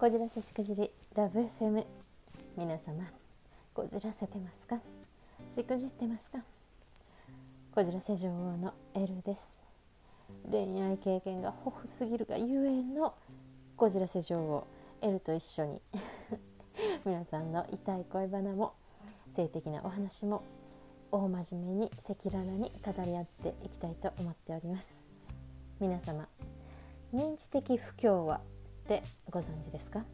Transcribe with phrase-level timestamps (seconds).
[0.00, 1.84] こじらせしくじりラブ FM
[2.56, 3.04] 皆様
[3.74, 4.78] こじらせてますか？
[5.50, 6.38] しくじってますか？
[7.74, 9.62] こじらせ女王のエルです。
[10.50, 13.12] 恋愛経験が豊富すぎるがゆえの
[13.76, 14.66] こじらせ女王
[15.02, 15.82] エルと一緒に
[17.04, 18.72] 皆さんの痛い恋バナも
[19.32, 20.42] 性的なお話も
[21.12, 25.06] 大真面目に赤裸々に語り合っていきたいと思っております。
[25.78, 26.26] 皆様
[27.12, 28.40] 認知的不協和
[28.80, 30.04] ってご存知ですか？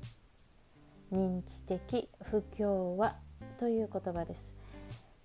[1.13, 3.17] 認知的不協和
[3.59, 4.55] という言葉です。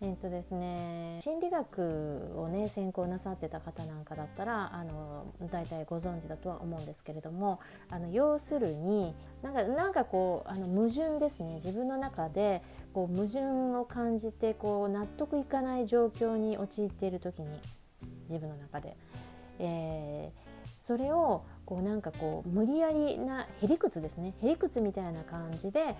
[0.03, 11.55] えっとですね、心理学をね専攻なさってた方なんかだったらあの大体ご存知だとは思うんですけれどもあの要するになんかなんかこうあの矛盾ですね。
[11.55, 13.41] 自分の中でこう矛盾
[13.77, 17.49] を感じてこう納得いかない状況に陥っている時に
[18.27, 18.97] 自分の中で、
[19.59, 24.33] えー、それをこうなんかこう無理やりなへりくつですね。
[24.43, 25.95] へりくつみたいな感じで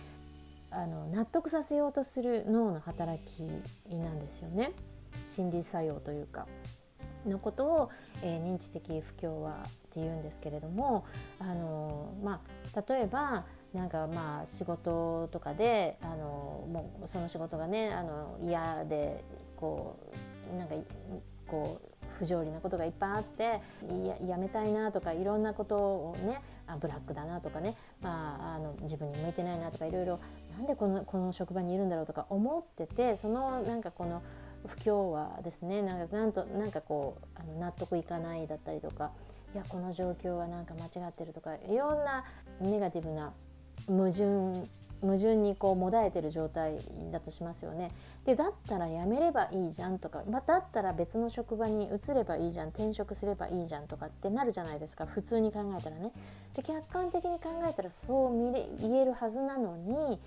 [0.69, 3.43] あの納得させようとする脳の働き
[3.89, 4.73] なんですよね。
[5.27, 6.45] 心理作用というか。
[7.25, 7.89] のことを、
[8.23, 9.55] えー、認知的不協和っ
[9.93, 11.05] ていうんですけれども
[11.37, 12.41] あの、ま
[12.73, 13.45] あ、例えば
[13.75, 19.23] なんかまあ仕事とかであのもうその仕事がねあの嫌で
[19.55, 19.99] こ
[20.51, 20.73] うなんか
[21.45, 21.90] こう
[22.21, 23.43] 不条理なことがいっぱいあって
[24.05, 30.19] ややめたいなとかいろんなことをねあブラックだなとかね、まあ、あの自分に向いてないなとかいろいろ
[30.55, 34.21] なんでこのこの職場にいるんだろうとか思っててそのなんかこの
[34.67, 35.81] 不協和ですね。
[35.81, 39.09] なんかなんとなんかこうあの納得いかないだったりとか
[39.55, 42.23] いやこの状況はなんか間違ってるとかいろんな
[42.61, 43.33] ネガティブな
[43.87, 44.69] 矛盾
[45.01, 46.77] 矛盾にこうもだえてる状態
[47.11, 47.91] だとしますよね。
[48.25, 56.11] でだったら辞めればいいじゃんとか、ま、だったら別の職場に移ればいいじゃん転職すればいいじゃんとかってなるじゃないですか普通に考えたらね。
[56.55, 60.19] で客観的に考えたらそう見れ言えるはずなのに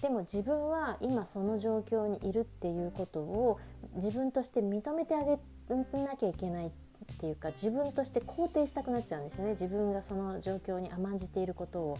[0.00, 3.60] でも自分は今その状況にいるっていうことを
[3.96, 5.38] 自分として認めてあげ
[5.68, 6.70] なきゃいけないっ
[7.18, 11.98] ていうか自分として肯定したくなっちゃうんですよね自分がその状況に甘んじていることを。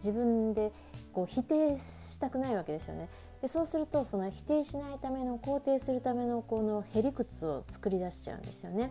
[0.00, 0.72] 自分で
[1.12, 3.08] こう否定したくないわけですよね。
[3.42, 8.90] でそうするとその否定しないための肯定するためのこのへりくつを作り出しちゃうんですよね。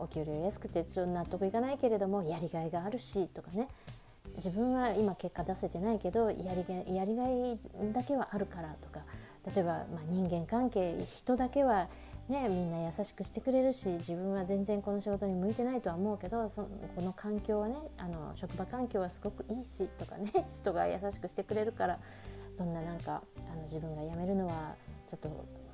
[0.00, 3.68] お給料安くてちょっと納得いかないけれどもやりがいがあるしとかね
[4.36, 7.58] 自分は今結果出せてないけどやりがやりがい
[7.92, 9.00] だけはあるからとか
[9.54, 11.88] 例えば、ま、人間関係人だけは
[12.28, 16.62] ね、みんな優しくしてくれるし自分は全然この仕事に向いてないとは思うけどそ
[16.96, 22.00] この環境はねあの職場環境はすごくいいしとかね 人が優しくしてくれるから
[22.56, 23.22] そんななんか
[23.52, 24.74] あの自分が辞めるのは
[25.06, 25.28] ちょっと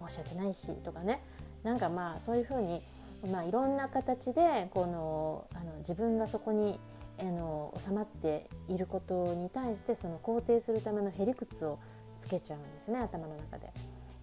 [0.07, 1.23] 申し訳ないしとかね
[1.63, 2.83] なんかまあそういうふうに、
[3.31, 6.79] まあ、いろんな形でこのあの自分がそこに
[7.19, 11.79] あの収まっていることに対してその肯定するためのへりくつを
[12.21, 13.73] つけちゃうんですね頭の中で。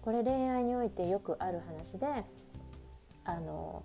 [0.02, 2.06] これ恋愛においてよくある話で
[3.24, 3.84] あの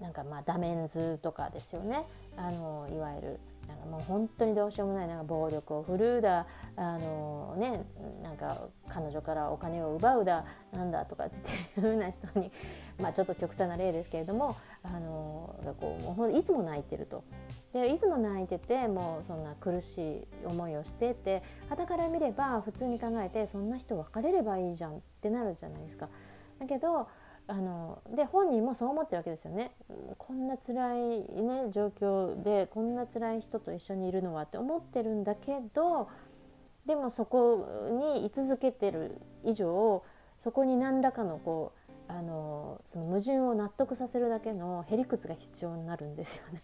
[0.00, 2.04] なんかまあダメンズとかですよね。
[2.36, 6.46] あのいわゆるなんかもう本当にどうしようもないなんか暴力を振るうだ
[6.76, 7.84] あの、ね、
[8.22, 11.40] なんか彼女からお金を奪うだなんだとかってい
[11.78, 12.50] うふうな人に、
[13.00, 17.24] まあ、ちょっと極端な例ですけれどもあのこうもういつも泣いてると。
[17.72, 26.08] でいつも泣いててもうそんな苦しい思いをしてて傍から見れば普通に考えてそんな人別れればいいじゃんってなるじゃないですか。
[26.58, 27.06] だけど
[27.48, 29.70] あので本人もそう思ってるわけですよね
[30.18, 30.98] こんな辛い
[31.42, 36.08] ね状況でこんな辛い人と一緒にいるのはって思ってるんだけど
[36.86, 40.02] でもそこに居続けてる以上
[40.38, 46.62] そこに何らかのこうあのその矛盾を納得させるだけのへりくつが必要になるんですよね。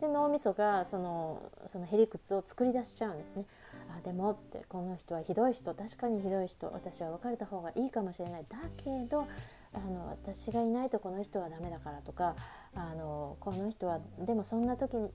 [0.00, 3.46] で脳みそがそのそのへりくつを作り出しちゃうんですね。
[3.96, 9.26] あでもってこの人はひどい人確かにひどい人私は別れた方がいいかもしれないだけど
[9.72, 12.34] あの私がいないとこの人はダメだからとか
[12.74, 15.10] あのこの人はでもそんな時に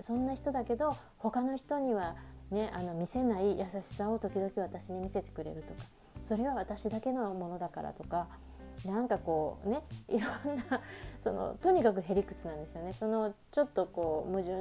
[0.00, 2.16] そんな人だけど他の人には、
[2.50, 5.88] ね、あの見せない優しさを時々私に見せてくれるとか
[6.24, 8.26] それは私だけのものだからとか
[8.84, 10.80] なんかこうね いろんな
[11.18, 14.54] そのとにかくヘリクスなんですよねそのちょっとこう矛盾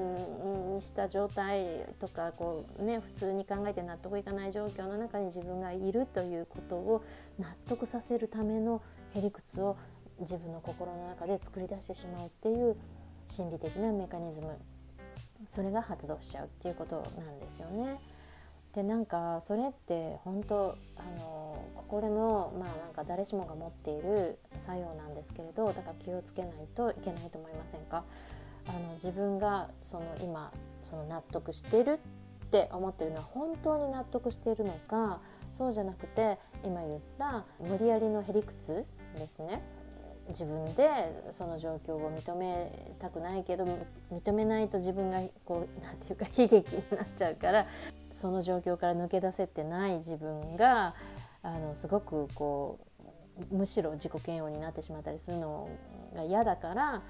[0.75, 7.01] にした状態とかこう、ね、普通に考えて納得いかない状況の中に自分がいるということを
[7.38, 8.81] 納得させるための
[9.13, 9.77] へりくつを
[10.19, 12.75] 自分の心の中で作り出してしまうっていう
[13.30, 14.57] 心理的なメカニズム
[15.48, 18.00] それが発動しちゃうっていうことなんですよね。
[18.74, 21.38] でなんかそれって本当あの
[21.89, 28.03] 心のまあなんか誰しもが持っている作用なんですけれどだから気をつけないといけないと思いませんか？
[28.68, 30.51] あの自分がその今
[30.83, 31.97] その納得してるっ
[32.50, 35.19] って思ってるのは本当に納得しているのか
[35.53, 39.62] そうじゃなくて今言った無理やりのへりくつですね。
[40.30, 40.89] 自分で
[41.31, 43.65] その状況を認めたくないけど
[44.12, 47.68] 認めないと自分がこうなんていうか悲劇になっちゃうから
[48.12, 50.95] その状況から抜け出せてない自分が
[51.44, 52.80] あのすごくこ
[53.51, 55.68] うむしろ自己嫌悪になってしまったりするの
[56.13, 57.01] が嫌だから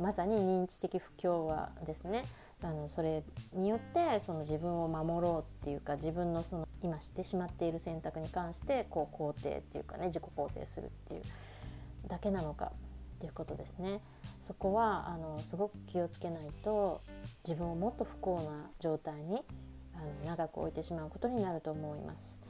[0.00, 2.22] まさに認知的不協和ですね
[2.62, 3.22] あのそれ
[3.54, 11.22] によってその自分を守ろうっていうか自分のその今してしまっている選択に関してこう肯定っていうかね自己肯定するっていう
[12.08, 12.72] だけなのか
[13.16, 14.00] っていうことですね
[14.40, 17.02] そこはあのすごく気をつけないと
[17.44, 19.42] 自分をもっと不幸な状態に
[19.94, 22.40] あの長く置いてしまうことになると思います。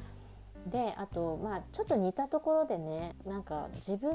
[0.66, 4.10] であとまあちょっと似たところでねなんか自分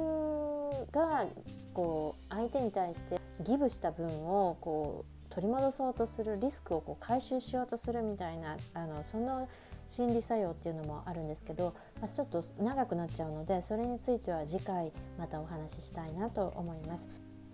[0.91, 1.25] が
[1.73, 9.47] こう相手に対してギブした分をこう取り戻そうとするリスクをこう回収しようとするみたいなあのその
[9.87, 17.09] 心理作用っていうのもあるんですけど、まあ、ちょっと長くなっちゃうのでそれについては次回またお話ししたいなと思います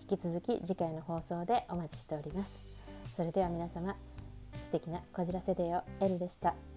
[0.09, 2.63] 引き続き次回の放送でお待ちしております
[3.15, 3.95] それでは皆様
[4.67, 6.76] 素敵なこじらせデーを L でした。